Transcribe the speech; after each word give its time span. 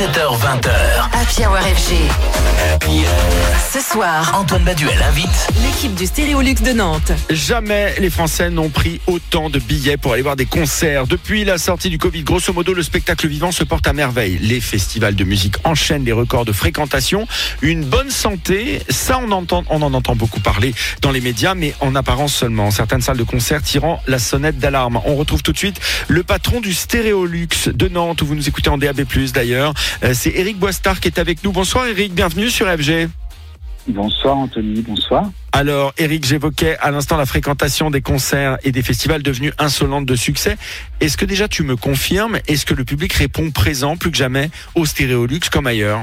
17h20h. 0.00 0.70
Happy 1.12 1.44
Hour 1.44 1.58
FG. 1.58 1.92
Happy 2.72 3.02
Ce 3.70 3.80
soir, 3.80 4.32
Antoine 4.34 4.64
Baduel 4.64 4.96
invite 5.02 5.48
l'équipe 5.62 5.94
du 5.94 6.06
Stéréolux 6.06 6.54
de 6.54 6.72
Nantes. 6.72 7.12
Jamais 7.28 7.94
les 7.98 8.08
Français 8.08 8.48
n'ont 8.48 8.70
pris 8.70 9.02
autant 9.06 9.50
de 9.50 9.58
billets 9.58 9.98
pour 9.98 10.14
aller 10.14 10.22
voir 10.22 10.36
des 10.36 10.46
concerts. 10.46 11.06
Depuis 11.06 11.44
la 11.44 11.58
sortie 11.58 11.90
du 11.90 11.98
Covid, 11.98 12.22
grosso 12.22 12.50
modo, 12.54 12.72
le 12.72 12.82
spectacle 12.82 13.28
vivant 13.28 13.52
se 13.52 13.62
porte 13.62 13.86
à 13.86 13.92
merveille. 13.92 14.38
Les 14.38 14.62
festivals 14.62 15.14
de 15.14 15.24
musique 15.24 15.56
enchaînent 15.64 16.06
les 16.06 16.12
records 16.12 16.46
de 16.46 16.52
fréquentation. 16.52 17.28
Une 17.60 17.84
bonne 17.84 18.10
santé, 18.10 18.80
ça 18.88 19.20
on, 19.22 19.30
entend, 19.32 19.64
on 19.68 19.82
en 19.82 19.92
entend 19.92 20.16
beaucoup 20.16 20.40
parler 20.40 20.74
dans 21.02 21.10
les 21.10 21.20
médias, 21.20 21.54
mais 21.54 21.74
en 21.80 21.94
apparence 21.94 22.34
seulement. 22.34 22.70
Certaines 22.70 23.02
salles 23.02 23.18
de 23.18 23.24
concert 23.24 23.62
tirant 23.62 24.00
la 24.06 24.18
sonnette 24.18 24.58
d'alarme. 24.58 24.98
On 25.04 25.16
retrouve 25.16 25.42
tout 25.42 25.52
de 25.52 25.58
suite 25.58 25.78
le 26.08 26.22
patron 26.22 26.62
du 26.62 26.72
Stéréolux 26.72 27.68
de 27.68 27.88
Nantes, 27.88 28.22
où 28.22 28.26
vous 28.26 28.34
nous 28.34 28.48
écoutez 28.48 28.70
en 28.70 28.78
DAB+, 28.78 29.02
d'ailleurs. 29.34 29.74
Euh, 30.02 30.12
C'est 30.14 30.32
Eric 30.34 30.58
Boistard 30.58 31.00
qui 31.00 31.08
est 31.08 31.18
avec 31.18 31.44
nous. 31.44 31.52
Bonsoir 31.52 31.86
Eric, 31.86 32.14
bienvenue 32.14 32.50
sur 32.50 32.66
FG. 32.66 33.08
Bonsoir 33.88 34.36
Anthony, 34.36 34.82
bonsoir. 34.82 35.30
Alors, 35.52 35.92
Eric, 35.98 36.24
j'évoquais 36.24 36.76
à 36.78 36.90
l'instant 36.90 37.16
la 37.16 37.26
fréquentation 37.26 37.90
des 37.90 38.02
concerts 38.02 38.58
et 38.62 38.72
des 38.72 38.82
festivals 38.82 39.22
devenus 39.22 39.52
insolentes 39.58 40.06
de 40.06 40.14
succès. 40.14 40.56
Est-ce 41.00 41.16
que 41.16 41.24
déjà 41.24 41.48
tu 41.48 41.62
me 41.62 41.76
confirmes? 41.76 42.38
Est-ce 42.46 42.66
que 42.66 42.74
le 42.74 42.84
public 42.84 43.12
répond 43.14 43.50
présent 43.50 43.96
plus 43.96 44.10
que 44.10 44.16
jamais 44.16 44.50
au 44.74 44.86
Stéréolux 44.86 45.40
comme 45.50 45.66
ailleurs? 45.66 46.02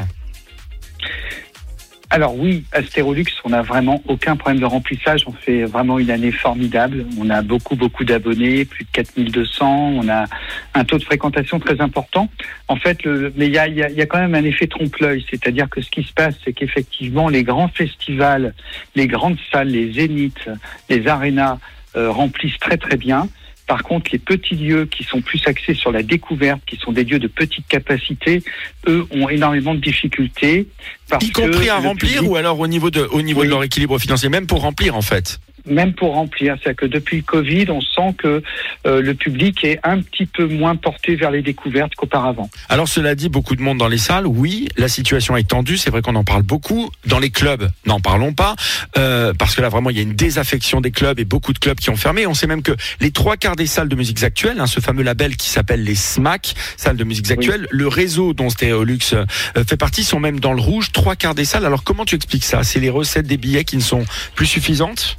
Alors 2.10 2.36
oui, 2.38 2.64
à 2.72 2.82
Stérolux, 2.84 3.26
on 3.44 3.50
n'a 3.50 3.62
vraiment 3.62 4.02
aucun 4.08 4.38
problème 4.38 4.62
de 4.62 4.66
remplissage. 4.66 5.26
On 5.28 5.34
fait 5.34 5.66
vraiment 5.66 6.00
une 6.00 6.10
année 6.10 6.32
formidable. 6.32 7.06
On 7.20 7.30
a 7.30 7.42
beaucoup, 7.42 7.76
beaucoup 7.76 8.06
d'abonnés, 8.06 8.64
plus 8.64 8.86
de 8.86 8.90
4200. 8.94 9.94
On 9.98 10.08
a 10.08 10.26
un 10.74 10.86
taux 10.86 10.98
de 10.98 11.04
fréquentation 11.04 11.60
très 11.60 11.82
important. 11.82 12.30
En 12.70 12.78
fait, 12.78 13.04
le, 13.04 13.34
mais 13.36 13.48
il 13.48 13.54
y 13.54 13.58
a, 13.58 13.68
y, 13.68 13.84
a, 13.84 13.90
y 13.90 14.02
a 14.02 14.06
quand 14.06 14.20
même 14.20 14.36
un 14.36 14.44
effet 14.46 14.68
trompe-l'œil. 14.68 15.26
C'est-à-dire 15.30 15.70
que 15.70 15.82
ce 15.82 15.90
qui 15.90 16.04
se 16.04 16.14
passe, 16.14 16.36
c'est 16.46 16.54
qu'effectivement, 16.54 17.28
les 17.28 17.44
grands 17.44 17.68
festivals, 17.68 18.54
les 18.96 19.08
grandes 19.08 19.38
salles, 19.52 19.70
les 19.70 19.92
zéniths, 19.92 20.50
les 20.90 21.08
arénas 21.10 21.58
euh, 21.98 22.10
remplissent 22.10 22.60
très, 22.60 22.78
très 22.78 22.96
bien. 22.96 23.28
Par 23.68 23.84
contre, 23.84 24.12
les 24.14 24.18
petits 24.20 24.56
lieux 24.56 24.86
qui 24.86 25.04
sont 25.04 25.20
plus 25.22 25.42
axés 25.46 25.74
sur 25.74 25.92
la 25.92 26.02
découverte, 26.02 26.62
qui 26.66 26.78
sont 26.78 26.94
des 26.94 27.04
lieux 27.04 27.20
de 27.20 27.28
petite 27.28 27.68
capacité, 27.68 28.42
eux 28.88 29.06
ont 29.12 29.28
énormément 29.28 29.76
de 29.76 29.82
difficultés. 29.82 30.68
Parce 31.10 31.26
Y 31.26 31.32
compris 31.32 31.66
que 31.66 31.70
à 31.72 31.76
remplir 31.78 32.14
public- 32.20 32.32
ou 32.32 32.36
alors 32.38 32.60
au 32.60 32.68
niveau 32.68 32.90
de, 32.90 33.02
au 33.12 33.22
niveau 33.22 33.42
Oui. 33.42 33.48
de 33.48 33.52
leur 33.52 33.64
équilibre 33.64 34.00
financier, 34.00 34.30
même 34.30 34.48
pour 34.48 34.62
remplir 34.62 34.96
en 34.96 35.02
fait 35.02 35.40
même 35.68 35.94
pour 35.94 36.14
remplir. 36.14 36.56
C'est-à-dire 36.62 36.78
que 36.78 36.86
depuis 36.86 37.18
le 37.18 37.24
Covid, 37.24 37.66
on 37.70 37.82
sent 37.82 38.16
que 38.18 38.44
euh, 38.86 39.02
le 39.02 39.14
public 39.14 39.64
est 39.64 39.80
un 39.84 40.02
petit 40.02 40.26
peu 40.26 40.46
moins 40.46 40.76
porté 40.76 41.16
vers 41.16 41.32
les 41.32 41.42
découvertes 41.42 41.96
qu'auparavant. 41.96 42.50
Alors 42.70 42.88
cela 42.88 43.16
dit, 43.16 43.30
beaucoup 43.30 43.56
de 43.56 43.62
monde 43.62 43.78
dans 43.78 43.88
les 43.88 43.98
salles, 43.98 44.28
oui, 44.28 44.68
la 44.78 44.88
situation 44.88 45.38
est 45.38 45.48
tendue, 45.48 45.78
c'est 45.78 45.90
vrai 45.90 46.02
qu'on 46.02 46.16
en 46.16 46.24
parle 46.24 46.44
beaucoup. 46.44 46.90
Dans 47.06 47.20
les 47.20 47.30
clubs, 47.30 47.70
n'en 47.86 48.00
parlons 48.00 48.34
pas, 48.34 48.56
euh, 48.98 49.34
parce 49.38 49.56
que 49.56 49.62
là 49.62 49.70
vraiment 49.70 49.90
il 49.90 49.98
y 49.98 50.00
a 50.00 50.04
une 50.04 50.16
désaffection 50.16 50.82
des 50.82 50.92
clubs 50.92 51.20
et 51.20 51.26
beaucoup 51.26 51.54
de 51.54 51.60
clubs 51.60 51.78
qui 51.78 51.90
ont 51.90 51.96
fermé. 51.96 52.26
On 52.28 52.34
sait 52.34 52.48
même 52.48 52.64
que 52.64 52.74
les 53.00 53.12
trois 53.12 53.38
quarts 53.38 53.56
des 53.56 53.68
salles 53.68 53.90
de 53.90 53.96
musique 53.96 54.24
actuelles, 54.24 54.60
hein, 54.60 54.68
ce 54.68 54.80
fameux 54.80 55.04
label 55.04 55.36
qui 55.36 55.50
s'appelle 55.50 55.84
les 55.84 55.96
SMAC, 55.96 56.56
salles 56.78 56.98
de 56.98 57.04
musique 57.04 57.30
actuelles, 57.32 57.68
le 57.72 57.88
réseau 57.88 58.34
dont 58.34 58.50
Stéréolux 58.50 59.14
euh, 59.14 59.26
fait 59.68 59.78
partie, 59.78 60.04
sont 60.04 60.20
même 60.20 60.40
dans 60.40 60.54
le 60.54 60.62
rouge, 60.62 60.92
trois 60.92 61.16
quarts 61.16 61.36
des 61.36 61.46
salles. 61.46 61.66
Alors 61.66 61.84
comment 61.84 62.06
tu 62.06 62.16
expliques 62.16 62.46
ça? 62.46 62.64
C'est 62.64 62.80
les 62.80 62.90
recettes 62.90 63.28
des 63.28 63.38
billets 63.38 63.64
qui 63.64 63.78
ne 63.78 63.82
sont 63.82 64.06
plus 64.36 64.46
suffisantes? 64.46 65.18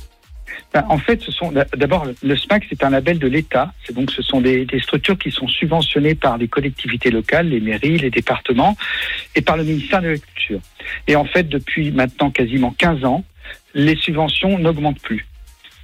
Ben, 0.74 0.84
en 0.88 0.98
fait, 0.98 1.22
ce 1.22 1.32
sont 1.32 1.50
d'abord 1.76 2.06
le 2.22 2.36
SMAC, 2.36 2.66
c'est 2.68 2.84
un 2.84 2.90
label 2.90 3.18
de 3.18 3.26
l'État. 3.26 3.72
C'est 3.84 3.94
donc 3.94 4.10
ce 4.10 4.22
sont 4.22 4.40
des, 4.40 4.66
structures 4.82 5.18
qui 5.18 5.30
sont 5.30 5.48
subventionnées 5.48 6.14
par 6.14 6.36
les 6.36 6.48
collectivités 6.48 7.10
locales, 7.10 7.48
les 7.48 7.60
mairies, 7.60 7.96
les 7.96 8.10
départements, 8.10 8.76
et 9.34 9.40
par 9.40 9.56
le 9.56 9.64
ministère 9.64 10.02
de 10.02 10.08
la 10.08 10.18
Culture. 10.18 10.60
Et 11.06 11.16
en 11.16 11.24
fait, 11.24 11.48
depuis 11.48 11.90
maintenant 11.90 12.30
quasiment 12.30 12.74
15 12.76 13.04
ans, 13.04 13.24
les 13.74 13.96
subventions 13.96 14.58
n'augmentent 14.58 15.00
plus. 15.00 15.26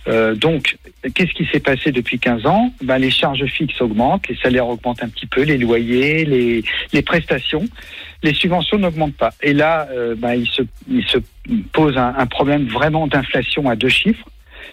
Euh, 0.06 0.34
donc, 0.34 0.76
qu'est-ce 1.14 1.32
qui 1.32 1.46
s'est 1.46 1.60
passé 1.60 1.90
depuis 1.90 2.18
15 2.18 2.44
ans? 2.44 2.70
Ben, 2.82 2.98
Les 2.98 3.10
charges 3.10 3.46
fixes 3.46 3.80
augmentent, 3.80 4.28
les 4.28 4.36
salaires 4.36 4.68
augmentent 4.68 5.02
un 5.02 5.08
petit 5.08 5.26
peu, 5.26 5.44
les 5.44 5.56
loyers, 5.56 6.26
les, 6.26 6.62
les 6.92 7.02
prestations. 7.02 7.64
Les 8.22 8.34
subventions 8.34 8.76
n'augmentent 8.76 9.16
pas. 9.16 9.32
Et 9.42 9.54
là, 9.54 9.88
euh, 9.92 10.14
ben, 10.14 10.34
il, 10.34 10.46
se, 10.46 10.60
il 10.90 11.04
se 11.04 11.16
pose 11.72 11.96
un 11.96 12.26
problème 12.26 12.66
vraiment 12.66 13.06
d'inflation 13.06 13.70
à 13.70 13.76
deux 13.76 13.88
chiffres 13.88 14.28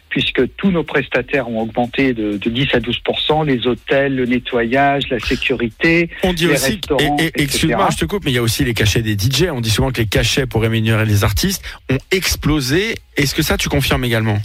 puisque 0.09 0.55
tous 0.57 0.71
nos 0.71 0.83
prestataires 0.83 1.47
ont 1.49 1.61
augmenté 1.61 2.13
de, 2.13 2.37
de 2.37 2.49
10 2.49 2.67
à 2.73 2.79
12% 2.79 3.45
les 3.45 3.65
hôtels, 3.67 4.15
le 4.15 4.25
nettoyage, 4.25 5.03
la 5.09 5.19
sécurité. 5.19 6.09
On 6.23 6.33
dit 6.33 6.47
Les 6.47 6.53
aussi, 6.53 6.71
restaurants, 6.73 7.17
et, 7.19 7.23
et- 7.23 7.27
etc. 7.27 7.43
excuse-moi, 7.43 7.89
je 7.91 7.97
te 7.97 8.05
coupe, 8.05 8.25
mais 8.25 8.31
il 8.31 8.35
y 8.35 8.37
a 8.37 8.41
aussi 8.41 8.63
les 8.63 8.73
cachets 8.73 9.01
des 9.01 9.13
DJ. 9.17 9.45
On 9.51 9.61
dit 9.61 9.69
souvent 9.69 9.91
que 9.91 10.01
les 10.01 10.07
cachets 10.07 10.45
pour 10.45 10.61
rémunérer 10.61 11.05
les 11.05 11.23
artistes 11.23 11.63
ont 11.89 11.97
explosé. 12.11 12.95
Est-ce 13.17 13.33
que 13.35 13.41
ça, 13.41 13.57
tu 13.57 13.69
confirmes 13.69 14.03
également? 14.03 14.39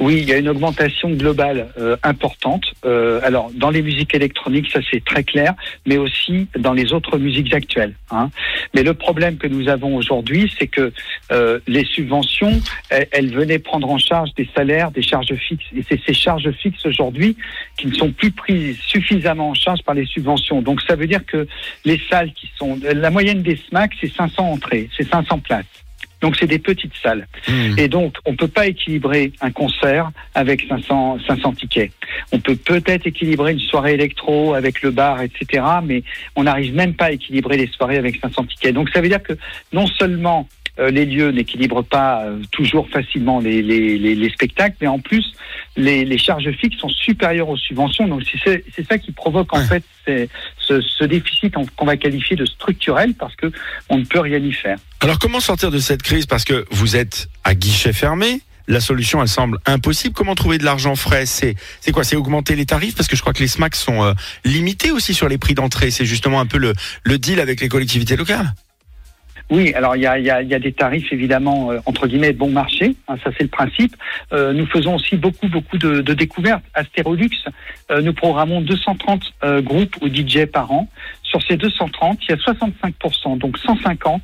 Oui, 0.00 0.18
il 0.22 0.28
y 0.28 0.32
a 0.32 0.38
une 0.38 0.48
augmentation 0.48 1.10
globale 1.10 1.68
euh, 1.76 1.96
importante. 2.04 2.62
Euh, 2.84 3.20
alors, 3.24 3.50
dans 3.52 3.70
les 3.70 3.82
musiques 3.82 4.14
électroniques, 4.14 4.70
ça 4.72 4.78
c'est 4.90 5.04
très 5.04 5.24
clair, 5.24 5.54
mais 5.86 5.96
aussi 5.96 6.46
dans 6.56 6.72
les 6.72 6.92
autres 6.92 7.18
musiques 7.18 7.52
actuelles. 7.52 7.94
hein. 8.12 8.30
Mais 8.74 8.84
le 8.84 8.94
problème 8.94 9.38
que 9.38 9.48
nous 9.48 9.68
avons 9.68 9.96
aujourd'hui, 9.96 10.52
c'est 10.56 10.68
que 10.68 10.92
euh, 11.32 11.58
les 11.66 11.84
subventions, 11.84 12.60
elles, 12.90 13.32
venaient 13.32 13.58
prendre 13.58 13.90
en 13.90 13.98
charge 13.98 14.32
des 14.34 14.48
salaires, 14.54 14.92
des 14.92 15.02
charges 15.02 15.34
fixes. 15.34 15.66
Et 15.76 15.84
c'est 15.88 16.00
ces 16.06 16.14
charges 16.14 16.50
fixes 16.52 16.86
aujourd'hui 16.86 17.36
qui 17.76 17.88
ne 17.88 17.94
sont 17.94 18.12
plus 18.12 18.30
prises 18.30 18.78
suffisamment 18.78 19.50
en 19.50 19.54
charge 19.54 19.82
par 19.82 19.94
les 19.94 20.06
subventions. 20.06 20.62
Donc, 20.62 20.80
ça 20.82 20.94
veut 20.94 21.06
dire 21.08 21.26
que 21.26 21.46
les 21.84 22.00
salles 22.08 22.32
qui 22.34 22.48
sont... 22.56 22.78
La 22.82 23.10
moyenne 23.10 23.42
des 23.42 23.56
SMAC, 23.68 23.92
c'est 24.00 24.12
500 24.12 24.44
entrées, 24.44 24.88
c'est 24.96 25.08
500 25.08 25.40
places. 25.40 25.66
Donc, 26.20 26.36
c'est 26.36 26.46
des 26.46 26.58
petites 26.58 26.94
salles. 27.02 27.26
Hmm. 27.46 27.78
Et 27.78 27.88
donc, 27.88 28.16
on 28.26 28.34
peut 28.34 28.48
pas 28.48 28.66
équilibrer 28.66 29.32
un 29.40 29.50
concert 29.50 30.10
avec 30.34 30.66
500, 30.68 31.18
500 31.26 31.52
tickets. 31.54 31.92
On 32.32 32.40
peut 32.40 32.56
peut-être 32.56 33.06
équilibrer 33.06 33.52
une 33.52 33.60
soirée 33.60 33.94
électro 33.94 34.54
avec 34.54 34.82
le 34.82 34.90
bar, 34.90 35.22
etc. 35.22 35.64
Mais 35.84 36.02
on 36.34 36.44
n'arrive 36.44 36.74
même 36.74 36.94
pas 36.94 37.06
à 37.06 37.12
équilibrer 37.12 37.56
les 37.56 37.68
soirées 37.68 37.98
avec 37.98 38.16
500 38.16 38.44
tickets. 38.44 38.74
Donc, 38.74 38.90
ça 38.90 39.00
veut 39.00 39.08
dire 39.08 39.22
que 39.22 39.34
non 39.72 39.86
seulement 39.86 40.48
les 40.78 41.04
lieux 41.04 41.30
n'équilibrent 41.30 41.84
pas 41.84 42.24
euh, 42.24 42.40
toujours 42.52 42.88
facilement 42.88 43.40
les, 43.40 43.62
les, 43.62 43.98
les, 43.98 44.14
les 44.14 44.30
spectacles, 44.30 44.76
mais 44.80 44.86
en 44.86 44.98
plus, 44.98 45.34
les, 45.76 46.18
charges 46.18 46.50
fixes 46.52 46.78
sont 46.78 46.88
supérieures 46.88 47.48
aux 47.48 47.56
subventions. 47.56 48.08
Donc, 48.08 48.22
c'est 48.44 48.86
ça 48.88 48.98
qui 48.98 49.12
provoque 49.12 49.54
en 49.54 49.64
fait 49.64 49.82
ce, 50.06 50.80
ce 50.80 51.04
déficit 51.04 51.54
qu'on 51.76 51.86
va 51.86 51.96
qualifier 51.96 52.36
de 52.36 52.46
structurel 52.46 53.14
parce 53.14 53.34
que 53.36 53.50
on 53.88 53.98
ne 53.98 54.04
peut 54.04 54.20
rien 54.20 54.38
y 54.38 54.52
faire. 54.52 54.78
Alors 55.00 55.18
comment 55.18 55.40
sortir 55.40 55.70
de 55.70 55.78
cette 55.78 56.02
crise? 56.02 56.26
Parce 56.26 56.44
que 56.44 56.64
vous 56.70 56.96
êtes 56.96 57.28
à 57.44 57.54
guichet 57.54 57.92
fermé. 57.92 58.40
La 58.70 58.80
solution, 58.80 59.22
elle 59.22 59.28
semble 59.28 59.58
impossible. 59.64 60.14
Comment 60.14 60.34
trouver 60.34 60.58
de 60.58 60.64
l'argent 60.64 60.94
frais? 60.94 61.24
C'est 61.24 61.54
c'est 61.80 61.90
quoi? 61.90 62.04
C'est 62.04 62.16
augmenter 62.16 62.54
les 62.54 62.66
tarifs? 62.66 62.94
Parce 62.94 63.08
que 63.08 63.16
je 63.16 63.22
crois 63.22 63.32
que 63.32 63.40
les 63.40 63.48
SMAC 63.48 63.74
sont 63.74 64.04
euh, 64.04 64.12
limités 64.44 64.90
aussi 64.90 65.14
sur 65.14 65.26
les 65.26 65.38
prix 65.38 65.54
d'entrée. 65.54 65.90
C'est 65.90 66.04
justement 66.04 66.38
un 66.38 66.46
peu 66.46 66.58
le, 66.58 66.74
le 67.02 67.18
deal 67.18 67.40
avec 67.40 67.62
les 67.62 67.68
collectivités 67.68 68.16
locales. 68.16 68.52
Oui, 69.50 69.72
alors 69.74 69.96
il 69.96 70.02
y 70.02 70.06
a, 70.06 70.18
y 70.18 70.28
a- 70.30 70.42
y 70.42 70.52
a 70.54 70.58
des 70.58 70.72
tarifs 70.72 71.10
évidemment 71.12 71.70
euh, 71.72 71.78
entre 71.86 72.06
guillemets 72.06 72.34
bon 72.34 72.50
marché, 72.50 72.96
hein, 73.08 73.16
ça 73.24 73.30
c'est 73.36 73.44
le 73.44 73.48
principe. 73.48 73.96
Euh, 74.32 74.52
nous 74.52 74.66
faisons 74.66 74.96
aussi 74.96 75.16
beaucoup 75.16 75.48
beaucoup 75.48 75.78
de, 75.78 76.02
de 76.02 76.14
découvertes. 76.14 76.64
Astérolux, 76.74 77.30
euh, 77.90 78.02
nous 78.02 78.12
programmons 78.12 78.60
230 78.60 79.22
euh, 79.44 79.62
groupes 79.62 79.96
ou 80.02 80.08
DJ 80.08 80.44
par 80.44 80.70
an. 80.70 80.88
Sur 81.22 81.42
ces 81.42 81.56
230, 81.56 82.18
il 82.24 82.30
y 82.30 82.32
a 82.34 82.36
65%, 82.36 83.38
donc 83.38 83.58
150, 83.58 84.22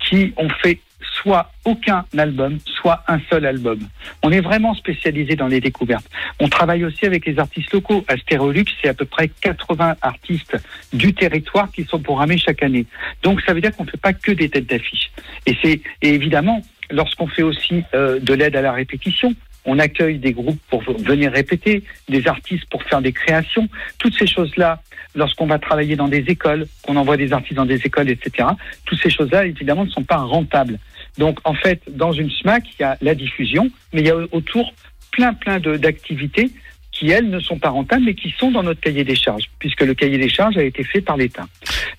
qui 0.00 0.32
ont 0.36 0.48
fait 0.62 0.80
soit 1.22 1.50
aucun 1.64 2.04
album, 2.16 2.58
soit 2.66 3.02
un 3.08 3.20
seul 3.30 3.46
album. 3.46 3.78
On 4.22 4.32
est 4.32 4.40
vraiment 4.40 4.74
spécialisé 4.74 5.36
dans 5.36 5.46
les 5.46 5.60
découvertes. 5.60 6.08
On 6.40 6.48
travaille 6.48 6.84
aussi 6.84 7.06
avec 7.06 7.24
les 7.26 7.38
artistes 7.38 7.72
locaux. 7.72 8.04
Astérolux, 8.08 8.64
c'est 8.82 8.88
à 8.88 8.94
peu 8.94 9.04
près 9.04 9.28
80 9.28 9.96
artistes 10.02 10.56
du 10.92 11.14
territoire 11.14 11.70
qui 11.70 11.84
sont 11.84 12.00
programmés 12.00 12.38
chaque 12.38 12.62
année. 12.62 12.86
Donc 13.22 13.40
ça 13.42 13.54
veut 13.54 13.60
dire 13.60 13.74
qu'on 13.74 13.84
ne 13.84 13.90
fait 13.90 14.00
pas 14.00 14.12
que 14.12 14.32
des 14.32 14.48
têtes 14.48 14.66
d'affiche. 14.66 15.10
Et 15.46 15.56
c'est 15.62 15.80
évidemment 16.02 16.62
lorsqu'on 16.90 17.26
fait 17.26 17.42
aussi 17.42 17.84
euh, 17.94 18.20
de 18.20 18.34
l'aide 18.34 18.56
à 18.56 18.62
la 18.62 18.72
répétition, 18.72 19.34
on 19.64 19.78
accueille 19.78 20.18
des 20.18 20.32
groupes 20.32 20.60
pour 20.68 20.82
venir 20.82 21.32
répéter, 21.32 21.84
des 22.08 22.28
artistes 22.28 22.66
pour 22.70 22.82
faire 22.82 23.00
des 23.00 23.12
créations, 23.12 23.68
toutes 23.98 24.14
ces 24.18 24.26
choses-là. 24.26 24.82
Lorsqu'on 25.14 25.46
va 25.46 25.58
travailler 25.58 25.96
dans 25.96 26.08
des 26.08 26.24
écoles, 26.28 26.66
qu'on 26.82 26.96
envoie 26.96 27.16
des 27.16 27.32
artistes 27.32 27.54
dans 27.54 27.66
des 27.66 27.80
écoles, 27.84 28.10
etc. 28.10 28.48
Toutes 28.84 29.00
ces 29.00 29.10
choses-là, 29.10 29.46
évidemment, 29.46 29.84
ne 29.84 29.90
sont 29.90 30.02
pas 30.02 30.16
rentables. 30.16 30.78
Donc, 31.18 31.38
en 31.44 31.54
fait, 31.54 31.82
dans 31.88 32.12
une 32.12 32.30
SMAC, 32.30 32.64
il 32.78 32.82
y 32.82 32.84
a 32.84 32.96
la 33.00 33.14
diffusion, 33.14 33.70
mais 33.92 34.00
il 34.00 34.06
y 34.06 34.10
a 34.10 34.16
autour 34.32 34.72
plein, 35.12 35.32
plein 35.32 35.60
d'activités 35.60 36.50
qui, 36.90 37.10
elles, 37.10 37.28
ne 37.28 37.40
sont 37.40 37.58
pas 37.58 37.70
rentables, 37.70 38.04
mais 38.04 38.14
qui 38.14 38.34
sont 38.38 38.50
dans 38.50 38.62
notre 38.62 38.80
cahier 38.80 39.04
des 39.04 39.16
charges, 39.16 39.50
puisque 39.58 39.82
le 39.82 39.94
cahier 39.94 40.18
des 40.18 40.28
charges 40.28 40.56
a 40.56 40.62
été 40.62 40.84
fait 40.84 41.00
par 41.00 41.16
l'État. 41.16 41.46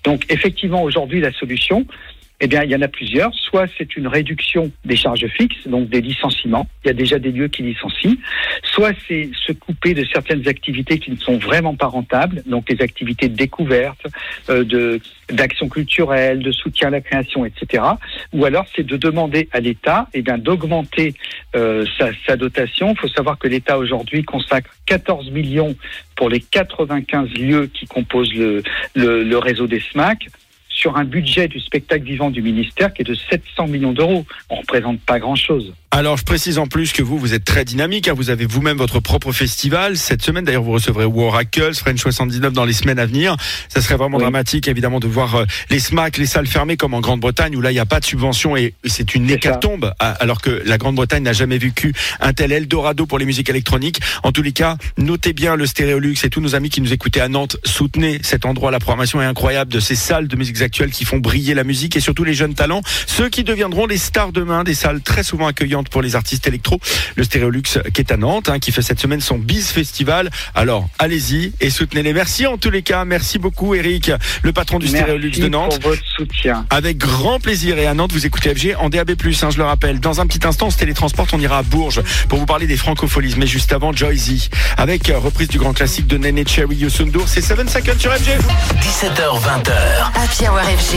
Donc, 0.03 0.25
effectivement, 0.29 0.83
aujourd'hui, 0.83 1.19
la 1.19 1.31
solution, 1.33 1.85
Eh 2.41 2.47
bien, 2.47 2.63
il 2.63 2.71
y 2.71 2.75
en 2.75 2.81
a 2.81 2.87
plusieurs. 2.87 3.33
Soit 3.33 3.67
c'est 3.77 3.95
une 3.95 4.07
réduction 4.07 4.71
des 4.83 4.97
charges 4.97 5.25
fixes, 5.27 5.67
donc 5.67 5.89
des 5.89 6.01
licenciements. 6.01 6.67
Il 6.83 6.87
y 6.87 6.91
a 6.91 6.93
déjà 6.93 7.17
des 7.17 7.31
lieux 7.31 7.47
qui 7.47 7.63
licencient. 7.63 8.15
Soit 8.63 8.91
c'est 9.07 9.29
se 9.45 9.53
couper 9.53 9.93
de 9.93 10.05
certaines 10.05 10.47
activités 10.47 10.99
qui 10.99 11.11
ne 11.11 11.15
sont 11.15 11.37
vraiment 11.37 11.75
pas 11.75 11.87
rentables, 11.87 12.43
donc 12.45 12.69
les 12.69 12.81
activités 12.81 13.29
de 13.29 13.35
découverte, 13.35 14.05
euh, 14.49 14.63
de 14.63 14.99
d'action 15.31 15.69
culturelle, 15.69 16.39
de 16.39 16.51
soutien 16.51 16.89
à 16.89 16.91
la 16.91 17.01
création, 17.01 17.45
etc. 17.45 17.83
Ou 18.31 18.45
alors 18.45 18.65
c'est 18.75 18.85
de 18.85 18.95
demander 18.95 19.49
à 19.53 19.59
l'État 19.59 20.07
eh 20.13 20.21
bien 20.21 20.37
d'augmenter 20.37 21.15
euh, 21.55 21.85
sa, 22.27 22.37
dotation. 22.37 22.91
Il 22.91 22.99
faut 22.99 23.07
savoir 23.07 23.39
que 23.39 23.47
l'État 23.47 23.77
aujourd'hui 23.77 24.23
consacre 24.23 24.69
14 24.85 25.31
millions 25.31 25.75
pour 26.15 26.29
les 26.29 26.41
95 26.41 27.29
lieux 27.33 27.67
qui 27.73 27.87
composent 27.87 28.33
le, 28.33 28.61
le 28.95 29.37
réseau 29.37 29.65
des 29.65 29.79
SMAC 29.79 30.27
sur 30.75 30.98
un 30.98 31.06
budget 31.06 31.48
du 31.48 31.60
spectacle 31.62 32.04
vivant 32.04 32.30
du 32.30 32.42
ministère 32.42 32.94
qui 32.94 33.01
est 33.01 33.06
de 33.06 33.16
700 33.16 33.68
millions 33.68 33.94
d'euros. 33.94 34.25
On 34.50 34.56
ne 34.56 34.60
représente 34.60 35.00
pas 35.01 35.19
grand-chose. 35.19 35.74
Alors, 35.92 36.18
je 36.18 36.25
précise 36.25 36.57
en 36.57 36.68
plus 36.68 36.92
que 36.92 37.01
vous, 37.01 37.18
vous 37.18 37.33
êtes 37.33 37.45
très 37.45 37.63
dynamique. 37.63 38.10
hein. 38.10 38.13
Vous 38.13 38.30
avez 38.30 38.45
vous-même 38.45 38.75
votre 38.75 39.00
propre 39.00 39.31
festival. 39.31 39.95
Cette 39.95 40.22
semaine, 40.22 40.44
d'ailleurs, 40.44 40.63
vous 40.63 40.74
recevrez 40.74 41.06
Waracles, 41.06 41.74
French 41.75 42.00
79 42.01 42.51
dans 42.51 42.66
les 42.66 42.74
semaines 42.74 43.00
à 43.00 43.06
venir. 43.06 43.38
Ça 43.69 43.81
serait 43.81 43.95
vraiment 43.95 44.18
Oui. 44.18 44.24
dramatique, 44.24 44.68
évidemment, 44.68 45.00
de 45.00 45.07
voir 45.07 45.36
euh, 45.36 45.45
les 45.69 45.80
SMAC, 45.80 46.18
les 46.18 46.25
salles 46.25 46.48
fermées 46.48 46.75
comme 46.75 46.94
en 46.94 47.00
Grande-Bretagne, 47.00 47.56
où 47.56 47.62
là, 47.62 47.71
il 47.71 47.75
n'y 47.75 47.80
a 47.80 47.86
pas 47.86 48.01
de 48.01 48.06
subvention 48.06 48.57
et 48.57 48.74
c'est 48.83 49.16
une 49.16 49.30
ça. 49.30 49.36
hécatombe, 49.36 49.94
alors 50.00 50.42
que 50.42 50.62
la 50.66 50.78
Grande-Bretagne 50.78 51.24
n'a 51.24 51.31
jamais 51.33 51.57
vécu 51.57 51.94
un 52.19 52.33
tel 52.33 52.51
Eldorado 52.51 53.06
pour 53.06 53.18
les 53.18 53.25
musiques 53.25 53.50
électroniques. 53.50 54.01
En 54.24 54.33
tous 54.33 54.42
les 54.42 54.51
cas, 54.51 54.75
notez 54.98 55.31
bien 55.31 55.56
le 55.56 55.66
Stéréolux 55.66 56.16
et 56.25 56.30
tous 56.30 56.42
nos 56.42 56.56
amis 56.56 56.69
qui 56.69 56.81
nous 56.81 56.92
écoutaient 56.92 57.21
à 57.21 57.30
Nantes. 57.30 57.56
Soutenez 57.63 58.19
cet 58.21 58.45
endroit. 58.45 58.69
La 58.69 58.80
programmation 58.80 59.21
est 59.21 59.25
incroyable 59.25 59.71
de 59.71 59.80
ces 59.80 59.95
salles 59.95 60.28
de 60.28 60.36
musiques 60.36 60.62
actuelles 60.65 60.91
qui 60.91 61.06
font 61.06 61.17
briller 61.17 61.53
la 61.53 61.63
musique 61.63 61.95
et 61.95 62.00
surtout 62.01 62.23
les 62.23 62.33
jeunes 62.33 62.53
talents, 62.53 62.81
ceux 63.07 63.29
qui 63.29 63.44
deviendront 63.44 63.85
les 63.85 63.97
stars 63.97 64.33
demain, 64.33 64.63
des 64.63 64.73
salles 64.73 65.01
très 65.01 65.23
souvent 65.23 65.47
accueillantes 65.47 65.89
pour 65.89 66.01
les 66.01 66.15
artistes 66.15 66.45
électro. 66.47 66.79
Le 67.15 67.23
Stéréolux 67.23 67.62
qui 67.94 68.01
est 68.01 68.12
à 68.12 68.17
Nantes, 68.17 68.50
hein, 68.50 68.59
qui 68.59 68.71
fait 68.71 68.81
cette 68.81 69.00
semaine 69.00 69.21
son 69.21 69.38
Biz 69.38 69.69
Festival. 69.69 70.29
Alors, 70.53 70.89
allez-y 71.00 71.53
et 71.62 71.69
soutenez-les. 71.69 72.13
Merci 72.13 72.45
en 72.47 72.57
tous 72.57 72.69
les 72.69 72.81
cas. 72.81 73.06
Merci 73.06 73.39
beaucoup, 73.39 73.73
Eric, 73.75 74.12
le 74.44 74.53
patron 74.53 74.79
du 74.79 74.88
Stéréolux 74.88 75.27
Merci 75.27 75.41
de 75.41 75.47
Nantes. 75.47 75.79
pour 75.79 75.91
votre 75.91 76.03
soutien. 76.17 76.65
Avec 76.69 76.97
grand 76.97 77.39
plaisir. 77.39 77.77
Et 77.77 77.88
à 77.88 77.94
Nantes, 77.94 78.11
vous 78.11 78.25
écoutez 78.25 78.53
FG 78.53 78.75
en 78.79 78.89
DAB+, 78.89 79.11
hein, 79.11 79.50
je 79.50 79.57
le 79.57 79.63
rappelle. 79.63 80.00
Dans 80.00 80.21
un 80.21 80.27
petit 80.27 80.45
instant, 80.45 80.68
on 80.68 80.71
se 80.71 80.77
télétransporte, 80.77 81.33
on 81.33 81.39
ira 81.39 81.59
à 81.59 81.63
Bourges 81.63 82.01
pour 82.27 82.39
vous 82.39 82.45
parler 82.45 82.68
des 82.68 82.77
francopholies. 82.77 83.35
Mais 83.38 83.47
juste 83.47 83.73
avant, 83.73 83.94
Joyzy, 83.94 84.50
avec 84.77 85.09
euh, 85.09 85.18
reprise 85.18 85.47
du 85.47 85.57
grand 85.57 85.73
classique 85.73 86.07
de 86.07 86.18
Nene 86.18 86.47
Cherry 86.47 86.75
Yosundur. 86.75 87.27
C'est 87.27 87.41
7 87.41 87.69
Seconds 87.69 88.00
sur 88.00 88.11
FG. 88.13 88.31
17h, 88.81 89.39
20h. 90.56 90.96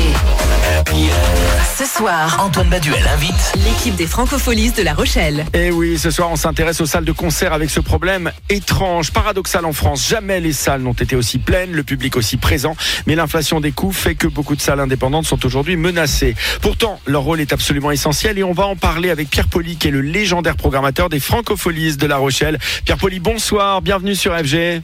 Happy 0.79 1.09
Hour 1.09 1.23
FG. 1.65 1.79
Ce 1.79 1.85
soir, 1.85 2.39
Antoine 2.41 2.69
Baduel 2.69 3.05
invite 3.09 3.53
l'équipe 3.57 3.97
des 3.97 4.07
Francopholies 4.07 4.71
de 4.71 4.83
La 4.83 4.95
Rochelle. 4.95 5.45
Et 5.53 5.73
oui, 5.73 5.99
ce 5.99 6.13
soir, 6.13 6.31
on 6.31 6.37
s'intéresse 6.37 6.81
aux 6.81 6.87
salles 6.87 7.05
de 7.05 7.13
concert 7.13 7.53
avec 7.53 7.69
ce 7.69 7.81
problème 7.81 8.31
étrange, 8.49 9.11
paradoxal 9.11 9.65
en 9.65 9.73
France. 9.73 10.09
Jamais 10.09 10.39
les 10.39 10.53
salles 10.53 10.83
n'ont 10.83 10.93
été 10.93 11.17
aussi 11.17 11.39
pleines, 11.39 11.73
le 11.73 11.83
public 11.83 12.17
aussi 12.17 12.37
présent. 12.37 12.77
Mais 13.07 13.17
l'inflation 13.17 13.61
des 13.61 13.73
coûts 13.73 13.93
fait 13.93 14.15
que 14.15 14.29
beaucoup 14.29 14.55
de 14.55 14.61
salles 14.61 14.81
indépendantes 14.81 15.27
sont 15.27 15.45
aujourd'hui 15.45 15.77
menacées. 15.77 16.37
Pourtant, 16.63 17.01
leur 17.07 17.23
rôle 17.23 17.41
est 17.41 17.53
absolument 17.53 17.91
essentiel 17.91 18.39
et 18.39 18.45
on 18.45 18.53
va 18.53 18.67
en 18.67 18.77
parler 18.77 19.11
avec 19.11 19.29
Pierre 19.29 19.49
Poli, 19.49 19.77
qui 19.77 19.89
est 19.89 19.93
le 19.93 20.03
légendaire 20.03 20.57
programmateur 20.57 21.09
des 21.09 21.21
Francopholies 21.21 21.97
de 21.97 22.07
La 22.07 22.19
Rochelle. 22.19 22.59
Pierre 22.85 22.99
Poli, 22.99 23.19
bonsoir, 23.19 23.83
bienvenue 23.83 24.15
sur 24.15 24.37
FG. 24.37 24.83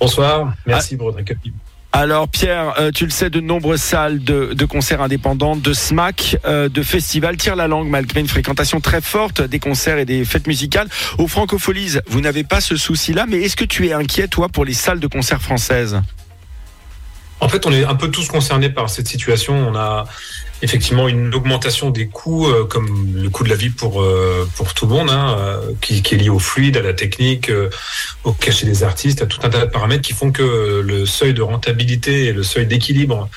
Bonsoir, 0.00 0.54
merci 0.66 0.96
pour 0.96 1.08
votre 1.08 1.18
accueil. 1.18 1.52
Alors 1.98 2.28
Pierre, 2.28 2.74
euh, 2.78 2.90
tu 2.90 3.06
le 3.06 3.10
sais, 3.10 3.30
de 3.30 3.40
nombreuses 3.40 3.80
salles 3.80 4.22
de, 4.22 4.52
de 4.52 4.64
concerts 4.66 5.00
indépendants, 5.00 5.56
de 5.56 5.72
SMAC, 5.72 6.36
euh, 6.44 6.68
de 6.68 6.82
festivals 6.82 7.38
tirent 7.38 7.56
la 7.56 7.68
langue 7.68 7.88
malgré 7.88 8.20
une 8.20 8.28
fréquentation 8.28 8.82
très 8.82 9.00
forte 9.00 9.40
des 9.40 9.58
concerts 9.58 9.96
et 9.96 10.04
des 10.04 10.26
fêtes 10.26 10.46
musicales. 10.46 10.88
Aux 11.16 11.26
Francopholies, 11.26 11.96
vous 12.06 12.20
n'avez 12.20 12.44
pas 12.44 12.60
ce 12.60 12.76
souci-là, 12.76 13.24
mais 13.26 13.40
est-ce 13.40 13.56
que 13.56 13.64
tu 13.64 13.86
es 13.86 13.94
inquiet, 13.94 14.28
toi, 14.28 14.50
pour 14.50 14.66
les 14.66 14.74
salles 14.74 15.00
de 15.00 15.06
concert 15.06 15.40
françaises? 15.40 15.98
En 17.40 17.48
fait, 17.48 17.66
on 17.66 17.72
est 17.72 17.84
un 17.84 17.94
peu 17.94 18.10
tous 18.10 18.28
concernés 18.28 18.70
par 18.70 18.88
cette 18.88 19.08
situation. 19.08 19.54
On 19.54 19.76
a 19.76 20.06
effectivement 20.62 21.08
une 21.08 21.34
augmentation 21.34 21.90
des 21.90 22.06
coûts, 22.06 22.46
euh, 22.46 22.64
comme 22.64 23.12
le 23.14 23.28
coût 23.28 23.44
de 23.44 23.50
la 23.50 23.56
vie 23.56 23.70
pour 23.70 24.02
euh, 24.02 24.48
tout 24.74 24.86
le 24.86 24.92
monde, 24.92 25.10
hein, 25.10 25.36
euh, 25.38 25.72
qui, 25.80 25.98
est 25.98 26.16
lié 26.16 26.30
au 26.30 26.38
fluide, 26.38 26.76
à 26.76 26.82
la 26.82 26.94
technique, 26.94 27.50
au 28.24 28.32
cachet 28.32 28.66
des 28.66 28.82
artistes, 28.82 29.22
à 29.22 29.26
tout 29.26 29.38
un 29.42 29.50
tas 29.50 29.66
de 29.66 29.70
paramètres 29.70 30.02
qui 30.02 30.14
font 30.14 30.32
que 30.32 30.82
le 30.84 31.06
seuil 31.06 31.34
de 31.34 31.42
rentabilité 31.42 32.26
et 32.26 32.32
le 32.32 32.42
seuil 32.42 32.66
d'équilibre 32.66 33.28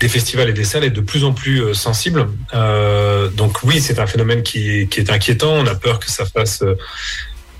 des 0.00 0.08
festivals 0.08 0.48
et 0.48 0.52
des 0.52 0.64
salles 0.64 0.84
est 0.84 0.90
de 0.90 1.00
plus 1.00 1.24
en 1.24 1.32
plus 1.32 1.74
sensible. 1.74 2.28
Donc 3.34 3.64
oui, 3.64 3.80
c'est 3.80 3.98
un 3.98 4.06
phénomène 4.06 4.44
qui 4.44 4.70
est, 4.70 4.86
qui 4.86 5.00
est 5.00 5.10
inquiétant. 5.10 5.52
On 5.54 5.66
a 5.66 5.74
peur 5.74 5.98
que 5.98 6.08
ça 6.08 6.24
fasse 6.24 6.62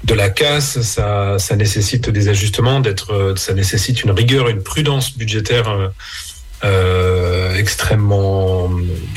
de 0.04 0.14
la 0.14 0.30
casse, 0.30 0.80
ça, 0.80 1.36
nécessite 1.56 2.08
des 2.08 2.28
ajustements, 2.28 2.80
d'être, 2.80 3.34
ça 3.36 3.52
nécessite 3.54 4.04
une 4.04 4.10
rigueur, 4.10 4.48
une 4.48 4.62
prudence 4.62 5.16
budgétaire 5.16 5.68
euh, 5.68 5.88
euh, 6.64 7.54
extrêmement, 7.56 8.70